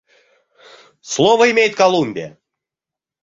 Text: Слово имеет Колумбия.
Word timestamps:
Слово 1.01 1.51
имеет 1.51 1.75
Колумбия. 1.75 2.39